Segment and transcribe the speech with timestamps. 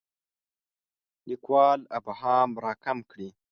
[1.27, 3.29] لیکوال ابهام راکم کړي.